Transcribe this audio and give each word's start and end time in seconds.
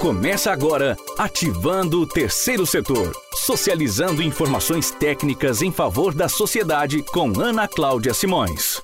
Começa 0.00 0.52
agora 0.52 0.96
ativando 1.18 2.00
o 2.00 2.06
terceiro 2.06 2.64
setor, 2.64 3.12
socializando 3.34 4.22
informações 4.22 4.92
técnicas 4.92 5.60
em 5.60 5.72
favor 5.72 6.14
da 6.14 6.28
sociedade 6.28 7.02
com 7.02 7.32
Ana 7.40 7.66
Cláudia 7.66 8.14
Simões. 8.14 8.80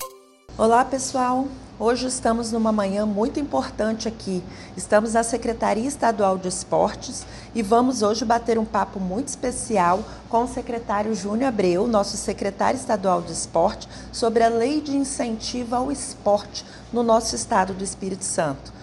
Olá, 0.58 0.84
pessoal. 0.84 1.46
Hoje 1.78 2.08
estamos 2.08 2.50
numa 2.50 2.72
manhã 2.72 3.06
muito 3.06 3.38
importante 3.38 4.08
aqui. 4.08 4.42
Estamos 4.76 5.12
na 5.12 5.22
Secretaria 5.22 5.86
Estadual 5.86 6.36
de 6.36 6.48
Esportes 6.48 7.24
e 7.54 7.62
vamos 7.62 8.02
hoje 8.02 8.24
bater 8.24 8.58
um 8.58 8.64
papo 8.64 8.98
muito 8.98 9.28
especial 9.28 10.02
com 10.28 10.42
o 10.42 10.48
secretário 10.48 11.14
Júnior 11.14 11.50
Abreu, 11.50 11.86
nosso 11.86 12.16
secretário 12.16 12.76
estadual 12.76 13.22
de 13.22 13.30
esporte, 13.30 13.88
sobre 14.10 14.42
a 14.42 14.48
lei 14.48 14.80
de 14.80 14.96
incentivo 14.96 15.76
ao 15.76 15.92
esporte 15.92 16.64
no 16.92 17.04
nosso 17.04 17.36
estado 17.36 17.72
do 17.72 17.84
Espírito 17.84 18.24
Santo. 18.24 18.74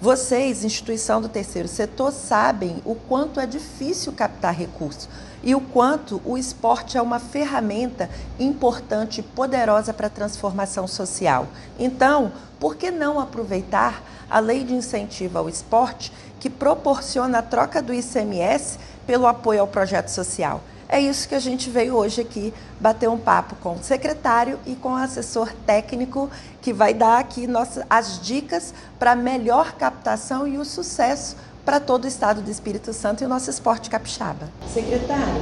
Vocês, 0.00 0.64
instituição 0.64 1.20
do 1.20 1.28
terceiro 1.28 1.68
setor, 1.68 2.10
sabem 2.10 2.80
o 2.86 2.94
quanto 2.94 3.38
é 3.38 3.44
difícil 3.44 4.14
captar 4.14 4.54
recursos 4.54 5.06
e 5.42 5.54
o 5.54 5.60
quanto 5.60 6.22
o 6.24 6.38
esporte 6.38 6.96
é 6.96 7.02
uma 7.02 7.18
ferramenta 7.18 8.08
importante 8.38 9.20
e 9.20 9.22
poderosa 9.22 9.92
para 9.92 10.06
a 10.06 10.10
transformação 10.10 10.88
social. 10.88 11.48
Então, 11.78 12.32
por 12.58 12.76
que 12.76 12.90
não 12.90 13.20
aproveitar 13.20 14.02
a 14.30 14.38
lei 14.38 14.64
de 14.64 14.72
incentivo 14.72 15.36
ao 15.36 15.50
esporte 15.50 16.10
que 16.38 16.48
proporciona 16.48 17.40
a 17.40 17.42
troca 17.42 17.82
do 17.82 17.92
ICMS 17.92 18.78
pelo 19.06 19.26
apoio 19.26 19.60
ao 19.60 19.68
projeto 19.68 20.08
social? 20.08 20.62
É 20.92 20.98
isso 21.00 21.28
que 21.28 21.36
a 21.36 21.38
gente 21.38 21.70
veio 21.70 21.94
hoje 21.94 22.20
aqui 22.20 22.52
bater 22.80 23.08
um 23.08 23.16
papo 23.16 23.54
com 23.62 23.74
o 23.74 23.78
secretário 23.80 24.58
e 24.66 24.74
com 24.74 24.88
o 24.88 24.96
assessor 24.96 25.52
técnico 25.64 26.28
que 26.60 26.72
vai 26.72 26.92
dar 26.92 27.20
aqui 27.20 27.46
nossas, 27.46 27.84
as 27.88 28.20
dicas 28.20 28.74
para 28.98 29.14
melhor 29.14 29.74
captação 29.74 30.48
e 30.48 30.58
o 30.58 30.64
sucesso 30.64 31.36
para 31.64 31.78
todo 31.78 32.06
o 32.06 32.08
estado 32.08 32.42
do 32.42 32.50
Espírito 32.50 32.92
Santo 32.92 33.22
e 33.22 33.24
o 33.24 33.28
nosso 33.28 33.48
esporte 33.48 33.88
capixaba. 33.88 34.48
Secretário, 34.66 35.40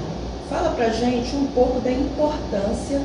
fala 0.50 0.72
para 0.72 0.90
gente 0.90 1.34
um 1.34 1.46
pouco 1.46 1.80
da 1.80 1.92
importância 1.92 3.00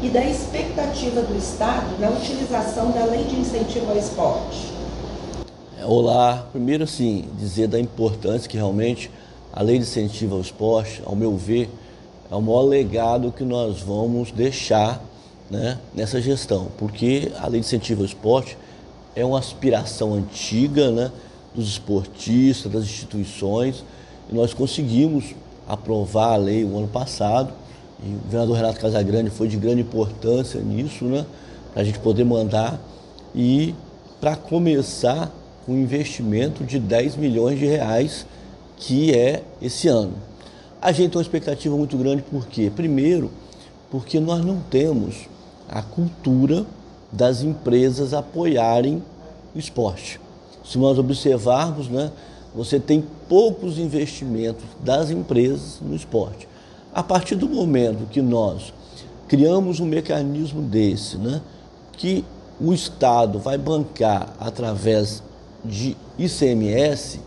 e 0.00 0.08
da 0.08 0.24
expectativa 0.24 1.20
do 1.22 1.36
Estado 1.36 1.98
na 1.98 2.10
utilização 2.10 2.92
da 2.92 3.06
lei 3.06 3.24
de 3.24 3.40
incentivo 3.40 3.90
ao 3.90 3.98
esporte. 3.98 4.72
Olá, 5.84 6.46
primeiro 6.52 6.84
assim, 6.84 7.28
dizer 7.36 7.66
da 7.66 7.80
importância 7.80 8.48
que 8.48 8.56
realmente 8.56 9.10
a 9.52 9.62
lei 9.62 9.78
de 9.78 9.82
incentivo 9.82 10.36
ao 10.36 10.40
esporte, 10.40 11.02
ao 11.04 11.16
meu 11.16 11.36
ver, 11.36 11.68
é 12.30 12.34
o 12.34 12.42
maior 12.42 12.62
legado 12.62 13.32
que 13.32 13.44
nós 13.44 13.80
vamos 13.80 14.30
deixar 14.30 15.02
né, 15.50 15.78
nessa 15.94 16.20
gestão, 16.20 16.68
porque 16.76 17.32
a 17.38 17.48
lei 17.48 17.60
de 17.60 17.66
incentivo 17.66 18.00
ao 18.00 18.06
esporte 18.06 18.56
é 19.16 19.24
uma 19.24 19.38
aspiração 19.38 20.14
antiga 20.14 20.90
né, 20.90 21.10
dos 21.54 21.68
esportistas, 21.68 22.70
das 22.70 22.84
instituições, 22.84 23.82
e 24.30 24.34
nós 24.34 24.52
conseguimos 24.52 25.34
aprovar 25.66 26.34
a 26.34 26.36
lei 26.36 26.64
o 26.64 26.76
ano 26.76 26.88
passado, 26.88 27.52
e 28.04 28.14
o 28.14 28.18
governador 28.18 28.56
Renato 28.56 28.80
Casagrande 28.80 29.30
foi 29.30 29.48
de 29.48 29.56
grande 29.56 29.80
importância 29.80 30.60
nisso, 30.60 31.04
né, 31.06 31.24
para 31.72 31.82
a 31.82 31.84
gente 31.84 31.98
poder 31.98 32.24
mandar, 32.24 32.78
e 33.34 33.74
para 34.20 34.36
começar 34.36 35.32
com 35.64 35.72
um 35.72 35.82
investimento 35.82 36.64
de 36.64 36.78
10 36.78 37.16
milhões 37.16 37.58
de 37.58 37.66
reais, 37.66 38.26
que 38.76 39.14
é 39.14 39.42
esse 39.60 39.88
ano. 39.88 40.12
A 40.80 40.92
gente 40.92 41.10
tem 41.10 41.18
uma 41.18 41.22
expectativa 41.22 41.76
muito 41.76 41.96
grande, 41.96 42.22
por 42.22 42.46
quê? 42.46 42.70
Primeiro, 42.74 43.32
porque 43.90 44.20
nós 44.20 44.44
não 44.44 44.60
temos 44.70 45.28
a 45.68 45.82
cultura 45.82 46.64
das 47.10 47.42
empresas 47.42 48.14
apoiarem 48.14 49.02
o 49.54 49.58
esporte. 49.58 50.20
Se 50.64 50.78
nós 50.78 50.96
observarmos, 50.96 51.88
né, 51.88 52.12
você 52.54 52.78
tem 52.78 53.04
poucos 53.28 53.76
investimentos 53.76 54.64
das 54.80 55.10
empresas 55.10 55.78
no 55.80 55.96
esporte. 55.96 56.46
A 56.94 57.02
partir 57.02 57.34
do 57.34 57.48
momento 57.48 58.08
que 58.08 58.22
nós 58.22 58.72
criamos 59.26 59.80
um 59.80 59.86
mecanismo 59.86 60.62
desse, 60.62 61.16
né, 61.16 61.40
que 61.92 62.24
o 62.60 62.72
Estado 62.72 63.40
vai 63.40 63.58
bancar 63.58 64.32
através 64.38 65.24
de 65.64 65.96
ICMS, 66.16 67.20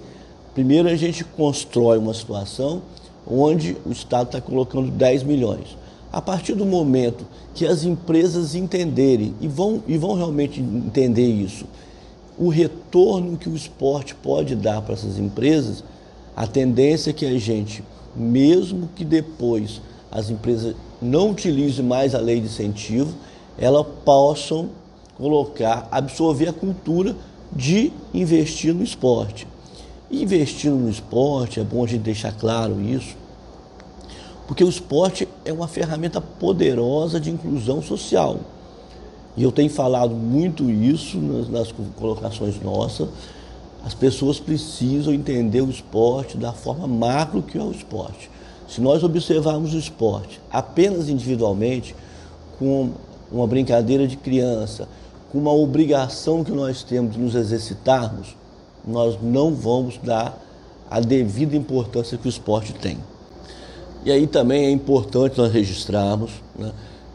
primeiro 0.54 0.88
a 0.88 0.96
gente 0.96 1.26
constrói 1.26 1.98
uma 1.98 2.14
situação 2.14 2.82
onde 3.26 3.78
o 3.86 3.92
Estado 3.92 4.28
está 4.28 4.42
colocando 4.42 4.92
10 4.92 5.24
milhões. 5.24 5.78
A 6.12 6.22
partir 6.22 6.54
do 6.54 6.66
momento 6.66 7.26
que 7.54 7.66
as 7.66 7.84
empresas 7.84 8.54
entenderem 8.54 9.34
e 9.40 9.48
vão, 9.48 9.82
e 9.88 9.98
vão 9.98 10.16
realmente 10.16 10.60
entender 10.60 11.28
isso, 11.28 11.66
o 12.38 12.50
retorno 12.50 13.38
que 13.38 13.48
o 13.48 13.56
esporte 13.56 14.16
pode 14.16 14.56
dar 14.56 14.82
para 14.82 14.94
essas 14.94 15.18
empresas, 15.18 15.84
a 16.36 16.48
tendência 16.48 17.12
é 17.12 17.14
que 17.14 17.26
a 17.26 17.40
gente, 17.40 17.84
mesmo 18.16 18.90
que 18.96 19.06
depois 19.06 19.82
as 20.12 20.30
empresas 20.30 20.76
não 21.02 21.32
utilizem 21.32 21.86
mais 21.86 22.14
a 22.14 22.20
lei 22.20 22.40
de 22.40 22.48
incentivo, 22.48 23.14
elas 23.58 23.86
possam 24.04 24.70
colocar, 25.18 25.88
absorver 25.92 26.50
a 26.50 26.54
cultura 26.54 27.16
de 27.56 27.92
investir 28.14 28.74
no 28.74 28.84
esporte. 28.84 29.48
Investindo 30.12 30.76
no 30.76 30.90
esporte, 30.90 31.62
é 31.62 31.64
bom 31.64 31.86
a 31.86 31.88
gente 31.88 32.02
deixar 32.02 32.34
claro 32.34 32.82
isso, 32.82 33.16
porque 34.46 34.62
o 34.62 34.68
esporte 34.68 35.26
é 35.46 35.54
uma 35.54 35.70
ferramenta 35.70 36.20
poderosa 36.20 37.18
de 37.18 37.32
inclusão 37.32 37.82
social. 37.82 38.38
E 39.38 39.44
eu 39.44 39.54
tenho 39.54 39.70
falado 39.70 40.14
muito 40.14 40.70
isso 40.70 41.18
nas, 41.18 41.48
nas 41.48 41.74
colocações 41.96 42.62
nossas. 42.62 43.08
As 43.86 43.94
pessoas 43.94 44.38
precisam 44.38 45.14
entender 45.14 45.62
o 45.62 45.70
esporte 45.70 46.38
da 46.38 46.52
forma 46.52 46.86
macro 46.86 47.42
que 47.42 47.58
é 47.58 47.64
o 47.64 47.72
esporte. 47.72 48.30
Se 48.68 48.82
nós 48.82 49.04
observarmos 49.04 49.74
o 49.74 49.78
esporte 49.78 50.42
apenas 50.52 51.08
individualmente, 51.08 51.96
com 52.60 52.92
uma 53.32 53.48
brincadeira 53.48 54.06
de 54.06 54.18
criança, 54.18 54.90
com 55.32 55.38
uma 55.38 55.54
obrigação 55.54 56.44
que 56.44 56.52
nós 56.52 56.84
temos 56.84 57.14
de 57.14 57.20
nos 57.20 57.34
exercitarmos, 57.34 58.36
nós 58.86 59.18
não 59.22 59.54
vamos 59.54 59.98
dar 59.98 60.38
a 60.90 61.00
devida 61.00 61.56
importância 61.56 62.18
que 62.18 62.28
o 62.28 62.30
esporte 62.30 62.74
tem. 62.74 62.98
E 64.04 64.12
aí 64.12 64.28
também 64.28 64.66
é 64.66 64.72
importante 64.72 65.38
nós 65.38 65.54
registrarmos 65.54 66.32
né, 66.58 66.72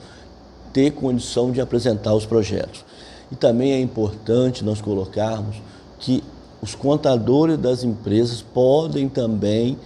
ter 0.73 0.89
condição 0.91 1.51
de 1.51 1.61
apresentar 1.61 2.15
os 2.15 2.25
projetos. 2.25 2.83
E 3.31 3.35
também 3.35 3.73
é 3.73 3.79
importante 3.79 4.63
nós 4.63 4.81
colocarmos 4.81 5.57
que 5.99 6.23
os 6.61 6.75
contadores 6.75 7.57
das 7.57 7.83
empresas 7.83 8.41
podem 8.41 9.07
também 9.07 9.77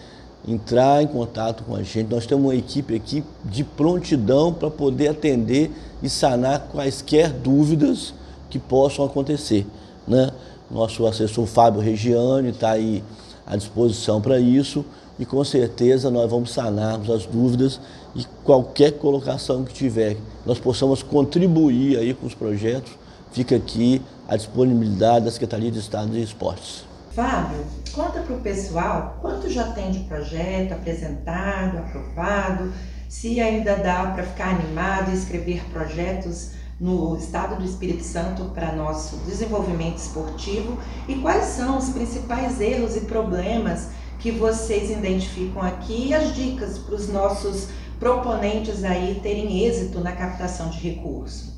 entrar 0.48 1.02
em 1.02 1.08
contato 1.08 1.64
com 1.64 1.76
a 1.76 1.84
gente. 1.84 2.14
Nós 2.14 2.26
temos 2.26 2.44
uma 2.44 2.56
equipe 2.56 2.96
aqui 2.96 3.24
de 3.46 3.64
prontidão 3.64 4.54
para 4.54 4.70
poder 4.70 5.10
atender 5.10 5.72
e 6.02 6.10
sanar 6.10 6.68
quaisquer 6.72 7.32
dúvidas 7.32 8.14
que 8.50 8.60
possam 8.60 9.06
acontecer. 9.06 9.66
Né? 10.08 10.32
Nosso 10.70 11.06
assessor 11.08 11.46
Fábio 11.46 11.82
Regiane 11.82 12.50
está 12.50 12.72
aí 12.72 13.04
à 13.46 13.56
disposição 13.56 14.22
para 14.22 14.40
isso 14.40 14.86
e 15.18 15.26
com 15.26 15.44
certeza 15.44 16.10
nós 16.10 16.30
vamos 16.30 16.52
sanarmos 16.52 17.10
as 17.10 17.26
dúvidas 17.26 17.80
e 18.16 18.26
qualquer 18.44 18.94
colocação 18.94 19.64
que 19.64 19.74
tiver, 19.74 20.18
nós 20.46 20.60
possamos 20.60 21.02
contribuir 21.02 21.98
aí 21.98 22.14
com 22.14 22.28
os 22.28 22.36
projetos, 22.36 22.92
fica 23.32 23.56
aqui 23.56 24.02
a 24.28 24.36
disponibilidade 24.36 25.26
da 25.26 25.32
Secretaria 25.32 25.72
de 25.72 25.80
Estado 25.80 26.12
de 26.12 26.22
Esportes. 26.22 26.93
Fábio, 27.16 27.64
conta 27.94 28.22
para 28.22 28.36
o 28.36 28.42
pessoal 28.42 29.20
quanto 29.22 29.48
já 29.48 29.72
tem 29.72 29.92
de 29.92 30.00
projeto 30.00 30.74
apresentado, 30.74 31.78
aprovado, 31.78 32.74
se 33.08 33.40
ainda 33.40 33.76
dá 33.76 34.08
para 34.08 34.24
ficar 34.24 34.50
animado 34.50 35.12
e 35.12 35.14
escrever 35.14 35.64
projetos 35.72 36.54
no 36.80 37.16
estado 37.16 37.56
do 37.56 37.64
Espírito 37.64 38.04
Santo 38.04 38.46
para 38.46 38.76
nosso 38.76 39.18
desenvolvimento 39.18 39.98
esportivo 39.98 40.80
e 41.08 41.14
quais 41.16 41.46
são 41.46 41.78
os 41.78 41.90
principais 41.90 42.60
erros 42.60 42.96
e 42.96 43.02
problemas 43.02 43.90
que 44.20 44.32
vocês 44.32 44.90
identificam 44.90 45.62
aqui 45.62 46.08
e 46.08 46.14
as 46.16 46.34
dicas 46.34 46.80
para 46.80 46.96
os 46.96 47.10
nossos 47.10 47.68
proponentes 48.00 48.84
aí 48.84 49.20
terem 49.22 49.64
êxito 49.64 50.00
na 50.00 50.14
captação 50.14 50.72
de 50.72 50.80
recursos. 50.80 51.54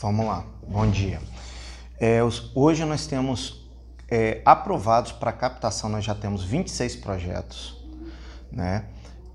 Vamos 0.00 0.26
lá, 0.26 0.44
bom 0.66 0.90
dia. 0.90 1.20
É, 2.00 2.20
hoje 2.52 2.84
nós 2.84 3.06
temos 3.06 3.67
é, 4.10 4.40
aprovados 4.44 5.12
para 5.12 5.32
captação, 5.32 5.90
nós 5.90 6.04
já 6.04 6.14
temos 6.14 6.42
26 6.44 6.96
projetos, 6.96 7.76
né? 8.50 8.86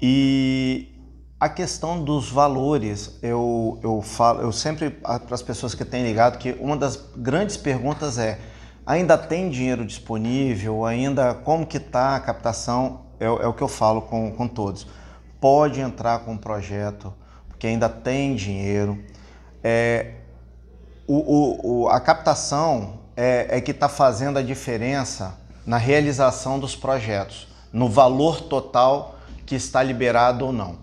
E 0.01 0.93
a 1.39 1.47
questão 1.47 2.03
dos 2.03 2.29
valores, 2.29 3.19
eu, 3.21 3.79
eu 3.83 4.01
falo, 4.01 4.41
eu 4.41 4.51
sempre 4.51 4.89
para 4.89 5.21
as 5.31 5.41
pessoas 5.41 5.75
que 5.75 5.85
têm 5.85 6.03
ligado 6.03 6.37
que 6.37 6.53
uma 6.59 6.75
das 6.75 6.97
grandes 7.15 7.57
perguntas 7.57 8.17
é 8.17 8.39
ainda 8.85 9.17
tem 9.17 9.49
dinheiro 9.49 9.85
disponível, 9.85 10.85
ainda 10.85 11.33
como 11.33 11.65
que 11.65 11.77
está 11.77 12.15
a 12.15 12.19
captação, 12.19 13.01
é, 13.19 13.25
é, 13.25 13.29
o 13.29 13.53
que 13.53 13.61
eu 13.61 13.67
falo 13.67 14.01
com, 14.01 14.31
com 14.31 14.47
todos. 14.47 14.87
Pode 15.39 15.79
entrar 15.79 16.19
com 16.19 16.33
um 16.33 16.37
projeto, 16.37 17.13
que 17.59 17.67
ainda 17.67 17.87
tem 17.87 18.35
dinheiro. 18.35 19.01
É, 19.63 20.15
o, 21.07 21.15
o, 21.15 21.83
o, 21.83 21.89
a 21.89 21.99
captação 21.99 23.02
é, 23.15 23.47
é 23.57 23.61
que 23.61 23.71
está 23.71 23.87
fazendo 23.89 24.39
a 24.39 24.41
diferença 24.41 25.37
na 25.65 25.77
realização 25.77 26.59
dos 26.59 26.75
projetos, 26.75 27.47
no 27.71 27.87
valor 27.89 28.41
total 28.41 29.19
que 29.45 29.55
está 29.55 29.81
liberado 29.81 30.45
ou 30.45 30.51
não. 30.51 30.77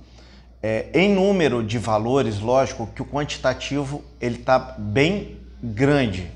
É, 0.63 0.87
em 0.93 1.15
número 1.15 1.65
de 1.65 1.79
valores, 1.79 2.39
lógico 2.39 2.87
que 2.95 3.01
o 3.01 3.07
quantitativo 3.07 4.05
ele 4.21 4.37
está 4.37 4.59
bem 4.59 5.39
grande, 5.63 6.31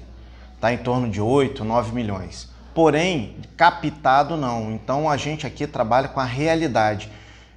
está 0.55 0.73
em 0.73 0.79
torno 0.79 1.11
de 1.11 1.21
8, 1.21 1.65
9 1.65 1.93
milhões. 1.93 2.49
Porém, 2.75 3.37
captado 3.57 4.37
não. 4.37 4.73
Então 4.73 5.09
a 5.09 5.17
gente 5.17 5.47
aqui 5.47 5.67
trabalha 5.67 6.09
com 6.09 6.21
a 6.21 6.25
realidade. 6.25 7.11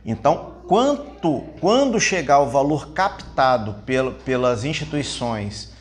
Então, 0.05 0.53
quanto, 0.67 1.43
quando 1.59 1.99
chegar 1.99 2.39
o 2.39 2.47
valor 2.47 2.89
captado 2.89 3.75
pel, 3.85 4.11
pelas 4.13 4.63
instituições 4.63 5.73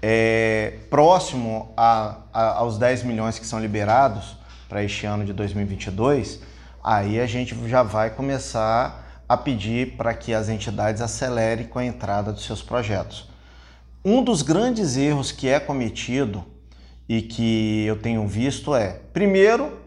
é, 0.00 0.78
próximo 0.90 1.72
a, 1.76 2.18
a, 2.32 2.58
aos 2.58 2.78
10 2.78 3.02
milhões 3.02 3.38
que 3.38 3.46
são 3.46 3.60
liberados 3.60 4.36
para 4.68 4.82
este 4.82 5.06
ano 5.06 5.24
de 5.24 5.32
2022, 5.32 6.40
aí 6.82 7.20
a 7.20 7.26
gente 7.26 7.56
já 7.68 7.82
vai 7.82 8.10
começar 8.10 9.22
a 9.28 9.36
pedir 9.36 9.96
para 9.96 10.14
que 10.14 10.32
as 10.32 10.48
entidades 10.48 11.02
acelerem 11.02 11.66
com 11.66 11.78
a 11.78 11.84
entrada 11.84 12.32
dos 12.32 12.44
seus 12.44 12.62
projetos. 12.62 13.28
Um 14.04 14.22
dos 14.22 14.42
grandes 14.42 14.96
erros 14.96 15.32
que 15.32 15.48
é 15.48 15.58
cometido 15.60 16.44
e 17.08 17.22
que 17.22 17.84
eu 17.84 17.96
tenho 17.96 18.26
visto 18.26 18.74
é, 18.74 19.00
primeiro, 19.12 19.78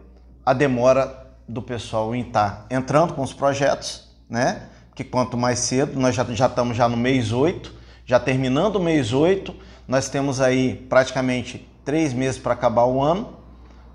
a 0.44 0.52
demora 0.52 1.26
do 1.48 1.62
pessoal 1.62 2.14
em 2.14 2.22
estar 2.22 2.66
tá 2.68 2.74
entrando 2.74 3.14
com 3.14 3.22
os 3.22 3.32
projetos, 3.32 4.08
né? 4.28 4.68
Que 4.94 5.02
quanto 5.02 5.36
mais 5.36 5.60
cedo, 5.60 5.98
nós 5.98 6.14
já, 6.14 6.24
já 6.24 6.46
estamos 6.46 6.76
já 6.76 6.88
no 6.88 6.96
mês 6.96 7.32
8, 7.32 7.72
já 8.04 8.18
terminando 8.18 8.76
o 8.76 8.80
mês 8.80 9.12
8, 9.12 9.54
nós 9.86 10.08
temos 10.08 10.40
aí 10.40 10.74
praticamente 10.88 11.68
três 11.84 12.12
meses 12.12 12.38
para 12.38 12.52
acabar 12.52 12.84
o 12.84 13.02
ano, 13.02 13.36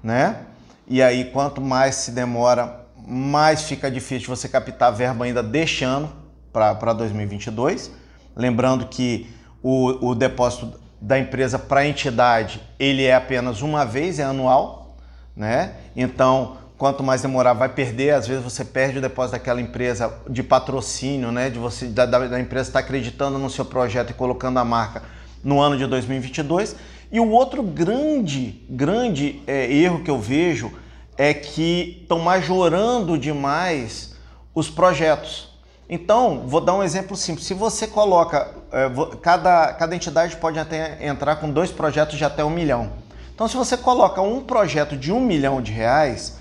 né? 0.04 0.45
E 0.88 1.01
aí, 1.01 1.25
quanto 1.25 1.59
mais 1.59 1.95
se 1.95 2.12
demora, 2.12 2.86
mais 3.06 3.63
fica 3.63 3.92
difícil 3.92 4.27
você 4.27 4.48
captar 4.48 4.94
verba 4.94 5.25
ainda 5.25 5.44
deste 5.44 5.83
ano 5.83 6.12
para 6.51 6.94
2022. 6.94 7.92
Lembrando 8.36 8.88
que 8.88 9.30
o, 9.62 10.09
o 10.09 10.15
depósito 10.15 10.80
da 11.00 11.19
empresa 11.19 11.59
para 11.59 11.81
a 11.81 11.88
entidade 11.88 12.62
ele 12.80 13.04
é 13.04 13.13
apenas 13.13 13.62
uma 13.62 13.86
vez, 13.86 14.19
é 14.19 14.24
anual, 14.24 14.95
né? 15.36 15.74
Então, 15.95 16.57
quanto 16.77 17.03
mais 17.03 17.21
demorar, 17.21 17.53
vai 17.53 17.69
perder. 17.69 18.12
Às 18.12 18.27
vezes 18.27 18.44
você 18.44 18.63
perde 18.63 19.00
o 19.00 19.01
depósito 19.01 19.33
daquela 19.33 19.59
empresa 19.59 20.13
de 20.29 20.44
patrocínio, 20.44 21.31
né? 21.31 21.50
De 21.50 21.57
você 21.57 21.88
da, 21.88 22.06
da 22.06 22.39
empresa 22.39 22.69
estar 22.69 22.79
tá 22.79 22.85
acreditando 22.85 23.38
no 23.39 23.50
seu 23.50 23.65
projeto 23.65 24.12
e 24.12 24.13
colocando 24.13 24.57
a 24.57 24.65
marca 24.65 25.03
no 25.44 25.59
ano 25.59 25.77
de 25.77 25.88
2022. 25.88 26.75
E 27.12 27.19
o 27.19 27.29
outro 27.29 27.63
grande, 27.63 28.63
grande 28.69 29.41
é, 29.47 29.71
erro 29.71 30.03
que 30.03 30.12
eu 30.12 30.19
vejo 30.19 30.71
é 31.18 31.33
que 31.33 32.00
estão 32.01 32.19
majorando 32.19 33.18
demais 33.18 34.15
os 34.53 34.69
projetos. 34.69 35.47
Então, 35.89 36.44
vou 36.45 36.59
dar 36.59 36.75
um 36.75 36.83
exemplo 36.83 37.15
simples. 37.15 37.47
Se 37.47 37.53
você 37.53 37.88
coloca, 37.88 38.53
é, 38.71 38.89
cada, 39.21 39.73
cada 39.73 39.95
entidade 39.95 40.35
pode 40.35 40.59
até 40.59 41.06
entrar 41.06 41.38
com 41.38 41.50
dois 41.50 41.71
projetos 41.71 42.18
de 42.18 42.25
até 42.25 42.44
um 42.44 42.50
milhão. 42.50 42.91
Então, 43.33 43.47
se 43.47 43.56
você 43.56 43.77
coloca 43.77 44.21
um 44.21 44.41
projeto 44.41 44.97
de 44.97 45.12
um 45.13 45.21
milhão 45.21 45.62
de 45.62 45.71
reais, 45.71 46.38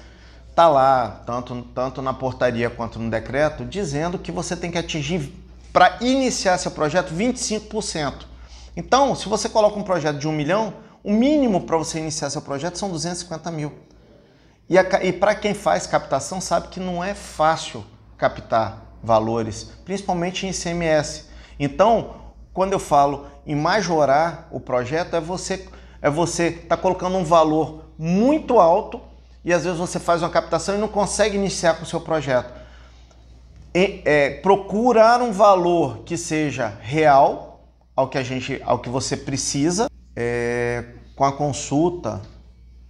tá 0.56 0.68
lá, 0.68 1.22
tanto, 1.26 1.62
tanto 1.74 2.00
na 2.00 2.14
portaria 2.14 2.70
quanto 2.70 2.98
no 2.98 3.10
decreto, 3.10 3.62
dizendo 3.62 4.18
que 4.18 4.32
você 4.32 4.56
tem 4.56 4.70
que 4.70 4.78
atingir, 4.78 5.30
para 5.70 5.98
iniciar 6.00 6.56
seu 6.56 6.70
projeto, 6.70 7.14
25%. 7.14 8.24
Então, 8.74 9.14
se 9.14 9.28
você 9.28 9.50
coloca 9.50 9.78
um 9.78 9.82
projeto 9.82 10.16
de 10.16 10.26
um 10.26 10.32
milhão, 10.32 10.72
o 11.04 11.12
mínimo 11.12 11.60
para 11.60 11.76
você 11.76 11.98
iniciar 11.98 12.30
seu 12.30 12.40
projeto 12.40 12.78
são 12.78 12.88
250 12.88 13.50
mil. 13.50 13.70
E, 14.66 14.76
e 14.78 15.12
para 15.12 15.34
quem 15.34 15.52
faz 15.52 15.86
captação 15.86 16.40
sabe 16.40 16.68
que 16.68 16.80
não 16.80 17.04
é 17.04 17.12
fácil 17.12 17.84
captar 18.16 18.82
valores, 19.02 19.70
principalmente 19.84 20.46
em 20.46 20.50
ICMS. 20.50 21.26
Então, 21.60 22.14
quando 22.54 22.72
eu 22.72 22.78
falo 22.78 23.26
em 23.46 23.54
majorar 23.54 24.48
o 24.50 24.58
projeto, 24.58 25.14
é 25.14 25.20
você 25.20 25.68
é 26.00 26.08
você 26.08 26.50
tá 26.50 26.76
colocando 26.76 27.16
um 27.16 27.24
valor 27.24 27.84
muito 27.98 28.58
alto 28.58 29.00
e 29.46 29.52
às 29.52 29.62
vezes 29.62 29.78
você 29.78 30.00
faz 30.00 30.22
uma 30.22 30.28
captação 30.28 30.74
e 30.74 30.78
não 30.78 30.88
consegue 30.88 31.36
iniciar 31.36 31.74
com 31.74 31.84
o 31.84 31.86
seu 31.86 32.00
projeto. 32.00 32.52
E, 33.72 34.02
é, 34.04 34.30
procurar 34.40 35.22
um 35.22 35.30
valor 35.30 35.98
que 35.98 36.16
seja 36.16 36.66
real 36.80 37.70
ao 37.94 38.08
que 38.08 38.18
a 38.18 38.24
gente, 38.24 38.60
ao 38.64 38.80
que 38.80 38.88
você 38.88 39.16
precisa, 39.16 39.88
é, 40.16 40.84
com 41.14 41.24
a 41.24 41.32
consulta 41.32 42.20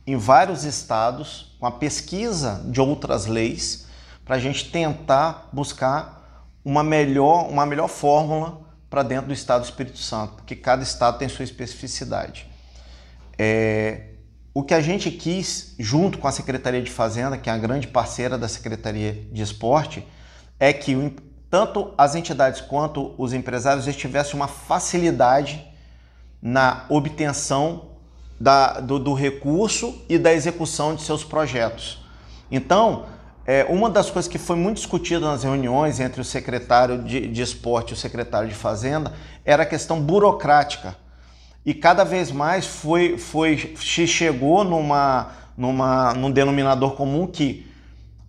em 0.07 0.17
vários 0.17 0.65
estados, 0.65 1.55
com 1.61 1.67
a 1.67 1.73
pesquisa 1.73 2.65
de 2.65 2.81
outras 2.81 3.27
leis, 3.27 3.87
para 4.25 4.37
a 4.37 4.39
gente 4.39 4.71
tentar 4.71 5.51
buscar 5.53 6.49
uma 6.65 6.83
melhor, 6.83 7.51
uma 7.51 7.67
melhor 7.67 7.89
fórmula 7.89 8.63
para 8.89 9.03
dentro 9.03 9.27
do 9.27 9.35
estado 9.35 9.61
do 9.61 9.67
Espírito 9.67 9.99
Santo, 9.99 10.37
porque 10.37 10.57
cada 10.57 10.83
estado 10.83 11.19
tem 11.19 11.29
sua 11.29 11.45
especificidade. 11.45 12.49
É, 13.39 14.16
o 14.57 14.63
que 14.63 14.73
a 14.73 14.81
gente 14.81 15.11
quis, 15.11 15.75
junto 15.79 16.17
com 16.17 16.27
a 16.27 16.33
Secretaria 16.33 16.81
de 16.81 16.91
Fazenda, 16.91 17.37
que 17.37 17.51
é 17.51 17.53
a 17.53 17.59
grande 17.59 17.87
parceira 17.87 18.39
da 18.39 18.49
Secretaria 18.49 19.13
de 19.31 19.43
Esporte, 19.43 20.03
é 20.59 20.73
que 20.73 21.15
tanto 21.51 21.93
as 21.99 22.15
entidades 22.15 22.63
quanto 22.63 23.15
os 23.19 23.35
empresários 23.35 23.85
tivessem 23.95 24.35
uma 24.35 24.49
facilidade 24.49 25.63
na 26.41 26.87
obtenção 26.89 27.91
da, 28.41 28.81
do, 28.81 28.99
do, 28.99 29.13
recurso 29.13 30.03
e 30.09 30.17
da 30.17 30.33
execução 30.33 30.95
de 30.95 31.03
seus 31.03 31.23
projetos. 31.23 32.03
Então, 32.51 33.05
é, 33.45 33.67
uma 33.69 33.91
das 33.91 34.11
coisas 34.11 34.27
que 34.27 34.39
foi 34.39 34.57
muito 34.57 34.79
discutida 34.79 35.21
nas 35.21 35.43
reuniões 35.43 36.01
entre 36.01 36.23
o 36.23 36.25
secretário 36.25 37.03
de, 37.03 37.29
de 37.29 37.43
esporte 37.43 37.91
e 37.91 37.93
o 37.93 37.97
secretário 37.97 38.49
de 38.49 38.55
fazenda 38.55 39.13
era 39.45 39.65
a 39.65 39.67
questão 39.67 40.01
burocrática. 40.01 40.97
E 41.67 41.75
cada 41.75 42.05
vez 42.05 42.31
mais 42.31 42.65
foi, 42.65 43.19
foi 43.19 43.75
se 43.77 44.07
chegou 44.07 44.63
numa, 44.63 45.33
numa, 45.59 46.15
num 46.15 46.31
denominador 46.31 46.93
comum 46.93 47.27
que 47.27 47.67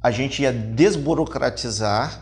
a 0.02 0.10
gente 0.10 0.42
ia 0.42 0.52
desburocratizar 0.52 2.20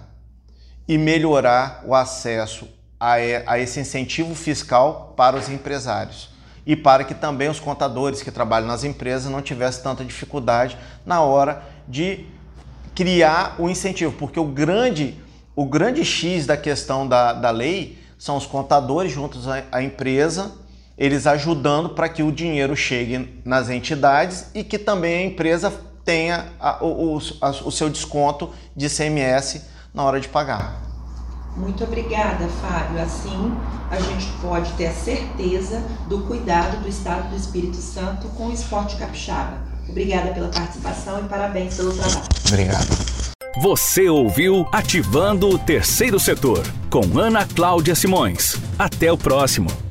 e 0.86 0.98
melhorar 0.98 1.84
o 1.86 1.96
acesso 1.96 2.68
a, 3.00 3.14
a 3.48 3.58
esse 3.58 3.80
incentivo 3.80 4.36
fiscal 4.36 5.14
para 5.16 5.38
os 5.38 5.48
empresários. 5.48 6.30
E 6.68 6.76
para 6.76 7.06
que 7.06 7.14
também 7.14 7.48
os 7.48 7.62
contadores 7.62 8.22
que 8.22 8.30
trabalham 8.30 8.68
nas 8.68 8.84
empresas 8.84 9.32
não 9.32 9.42
tivessem 9.42 9.84
tanta 9.84 10.04
dificuldade 10.04 10.78
na 11.06 11.22
hora 11.22 11.64
de 11.88 12.26
criar 12.94 13.56
o 13.58 13.70
incentivo, 13.70 14.12
porque 14.14 14.40
o 14.40 14.46
grande, 14.46 15.18
o 15.56 15.66
grande 15.66 16.04
X 16.04 16.46
da 16.46 16.58
questão 16.58 17.08
da, 17.08 17.32
da 17.32 17.52
lei 17.52 17.98
são 18.18 18.36
os 18.36 18.46
contadores 18.46 19.14
juntos 19.14 19.48
à, 19.48 19.64
à 19.72 19.82
empresa, 19.82 20.52
eles 20.98 21.28
ajudando 21.28 21.90
para 21.90 22.08
que 22.10 22.24
o 22.24 22.32
dinheiro 22.32 22.76
chegue 22.76 23.42
nas 23.44 23.70
entidades 23.70 24.48
e 24.54 24.64
que 24.64 24.78
também 24.78 25.18
a 25.18 25.26
empresa 25.26 25.74
tenha 26.04 26.48
a, 26.60 26.84
o, 26.84 27.18
o, 27.18 27.22
a, 27.42 27.50
o 27.50 27.72
seu 27.72 27.90
desconto 27.90 28.52
de 28.76 28.90
CMS 28.90 29.62
na 29.94 30.04
hora 30.04 30.20
de 30.20 30.28
pagar. 30.28 30.86
Muito 31.56 31.84
obrigada, 31.84 32.48
Fábio. 32.62 33.02
Assim, 33.02 33.54
a 33.90 34.00
gente 34.00 34.28
pode 34.42 34.72
ter 34.74 34.88
a 34.88 34.94
certeza 34.94 35.82
do 36.08 36.20
cuidado 36.20 36.82
do 36.82 36.90
Estado 36.90 37.30
do 37.30 37.36
Espírito 37.36 37.78
Santo 37.78 38.28
com 38.30 38.48
o 38.48 38.54
esporte 38.54 38.98
capixaba. 38.98 39.58
Obrigada 39.88 40.32
pela 40.34 40.50
participação 40.50 41.24
e 41.24 41.30
parabéns 41.30 41.76
pelo 41.76 41.94
trabalho. 41.94 42.24
Obrigado. 42.48 43.16
Você 43.62 44.10
ouviu 44.10 44.68
Ativando 44.72 45.48
o 45.48 45.58
Terceiro 45.58 46.20
Setor 46.20 46.66
com 46.90 47.18
Ana 47.18 47.46
Cláudia 47.46 47.96
Simões. 47.96 48.58
Até 48.78 49.10
o 49.12 49.18
próximo. 49.18 49.85